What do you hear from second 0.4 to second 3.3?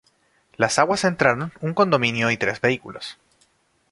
Las aguas entraron un condominio y tres vehículos.